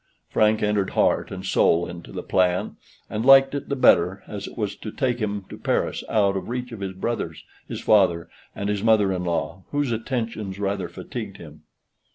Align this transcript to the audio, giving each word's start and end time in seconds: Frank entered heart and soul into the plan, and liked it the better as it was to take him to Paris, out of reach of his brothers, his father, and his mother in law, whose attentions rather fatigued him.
Frank 0.31 0.63
entered 0.63 0.89
heart 0.97 1.29
and 1.29 1.45
soul 1.45 1.87
into 1.87 2.11
the 2.11 2.23
plan, 2.23 2.75
and 3.07 3.23
liked 3.23 3.53
it 3.53 3.69
the 3.69 3.75
better 3.75 4.23
as 4.25 4.47
it 4.47 4.57
was 4.57 4.75
to 4.77 4.89
take 4.89 5.19
him 5.19 5.45
to 5.49 5.59
Paris, 5.59 6.03
out 6.09 6.35
of 6.35 6.49
reach 6.49 6.71
of 6.71 6.79
his 6.79 6.93
brothers, 6.93 7.43
his 7.67 7.81
father, 7.81 8.27
and 8.55 8.67
his 8.67 8.81
mother 8.81 9.13
in 9.13 9.23
law, 9.23 9.61
whose 9.69 9.91
attentions 9.91 10.57
rather 10.57 10.89
fatigued 10.89 11.37
him. 11.37 11.65